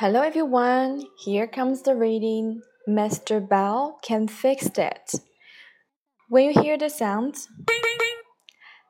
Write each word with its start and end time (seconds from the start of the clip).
Hello 0.00 0.22
everyone, 0.22 1.02
here 1.24 1.48
comes 1.48 1.82
the 1.82 1.96
reading. 1.96 2.62
Mr. 2.88 3.40
Bell 3.40 3.98
can 4.00 4.28
fix 4.28 4.66
it. 4.78 5.14
When 6.28 6.44
you 6.44 6.62
hear 6.62 6.78
the 6.78 6.88
sound, 6.88 7.34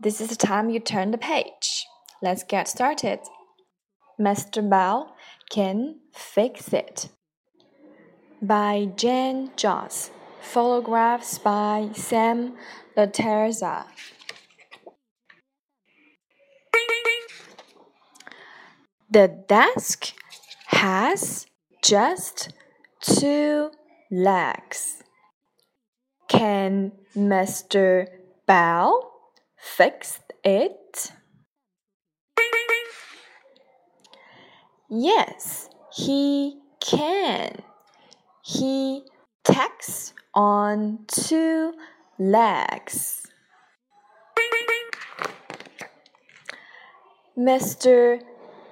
this 0.00 0.22
is 0.22 0.30
the 0.30 0.34
time 0.34 0.70
you 0.70 0.80
turn 0.80 1.10
the 1.10 1.18
page. 1.18 1.84
Let's 2.22 2.42
get 2.42 2.68
started. 2.68 3.18
Mr. 4.18 4.66
Bell 4.66 5.14
can 5.50 5.96
fix 6.14 6.72
it. 6.72 7.10
By 8.40 8.88
Jane 8.96 9.50
Joss. 9.56 10.10
Photographs 10.40 11.36
by 11.36 11.90
Sam 11.92 12.56
LaTerza. 12.96 13.84
The 19.10 19.44
desk 19.46 20.14
has 20.84 21.46
just 21.82 22.52
two 23.00 23.70
legs. 24.10 25.02
Can 26.28 26.92
Mr. 27.16 28.06
Bell 28.46 29.10
fix 29.56 30.20
it? 30.44 31.10
Yes, 34.90 35.70
he 35.90 36.58
can. 36.80 37.62
He 38.44 39.04
tacks 39.42 40.12
on 40.34 41.06
two 41.06 41.72
legs. 42.18 43.22
Mr. 47.38 48.20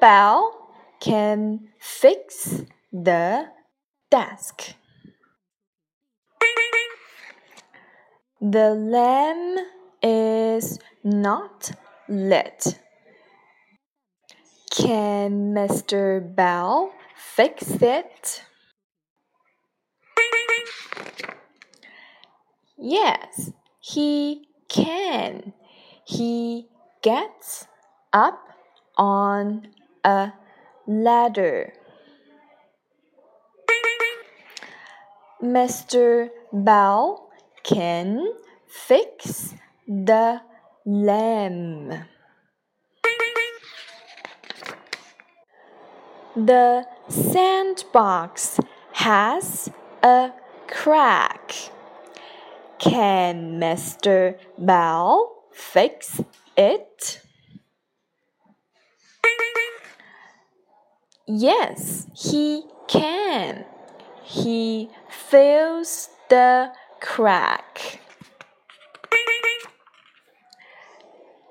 Bell 0.00 0.59
can 1.00 1.68
fix 1.78 2.62
the 2.92 3.46
desk. 4.10 4.74
The 8.40 8.70
lamp 8.70 9.60
is 10.02 10.78
not 11.02 11.72
lit. 12.08 12.78
Can 14.70 15.52
Mr. 15.52 16.34
Bell 16.34 16.92
fix 17.16 17.70
it? 17.82 18.42
Yes, 22.78 23.52
he 23.78 24.48
can. 24.68 25.52
He 26.06 26.68
gets 27.02 27.66
up 28.12 28.40
on 28.96 29.68
a 30.02 30.32
ladder. 30.90 31.72
Mr. 35.40 36.30
Bell 36.52 37.30
can 37.62 38.34
fix 38.66 39.54
the 39.86 40.40
lamp. 40.84 41.92
The 46.34 46.86
sandbox 47.08 48.58
has 48.92 49.70
a 50.02 50.32
crack. 50.66 51.54
Can 52.78 53.60
Mr. 53.60 54.38
Bell 54.58 55.44
fix 55.52 56.20
it? 56.56 57.20
Yes, 61.32 62.08
he 62.12 62.64
can. 62.88 63.64
He 64.24 64.90
fills 65.08 66.08
the 66.28 66.72
crack. 67.00 68.00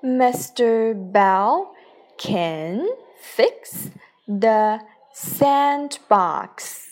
Mr. 0.04 0.94
Bell 1.14 1.74
can 2.18 2.90
fix 3.22 3.90
the 4.28 4.82
sandbox. 5.14 6.90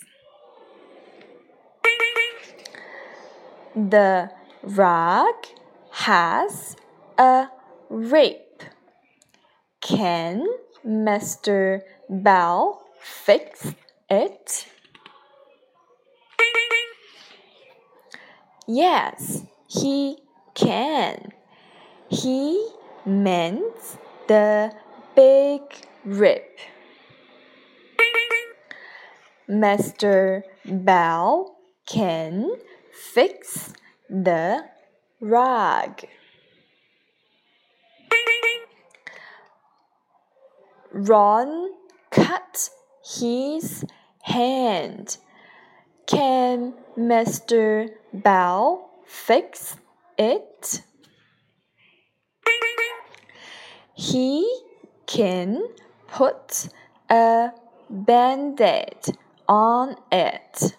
The 3.76 4.30
rug 4.62 5.34
has 5.90 6.74
a 7.18 7.48
rip. 7.90 8.62
Can 9.82 10.46
Mr. 10.86 11.82
Bell 12.08 12.82
fix 13.00 13.74
it? 14.08 14.66
Yes, 18.66 19.42
he 19.66 20.18
can. 20.54 21.32
He 22.10 22.70
mends 23.04 23.98
the 24.26 24.72
big 25.14 25.60
rip. 26.04 26.58
Mr. 29.48 30.42
Bell 30.64 31.56
can 31.86 32.50
fix 32.92 33.72
the 34.10 34.64
rug. 35.20 36.02
Ron 40.92 41.70
cut 42.28 42.68
his 43.02 43.84
hand. 44.22 45.16
Can 46.06 46.74
Mr. 46.98 47.88
Bell 48.12 48.90
fix 49.06 49.76
it? 50.18 50.82
He 53.94 54.46
can 55.06 55.68
put 56.06 56.68
a 57.10 57.50
band 57.88 58.60
aid 58.60 59.16
on 59.48 59.96
it. 60.12 60.76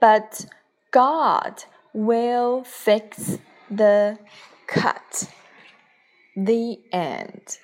But 0.00 0.46
God 0.90 1.62
will 1.92 2.64
fix 2.64 3.38
the 3.70 4.18
cut. 4.66 5.30
The 6.36 6.78
end. 6.92 7.58